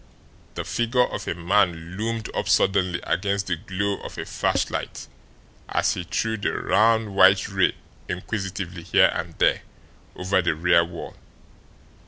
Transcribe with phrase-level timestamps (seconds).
[0.55, 5.05] The figure of a man loomed up suddenly against the glow of a flashlight
[5.69, 7.75] as he threw the round, white ray
[8.09, 9.61] inquisitively here and there
[10.15, 11.15] over the rear wall.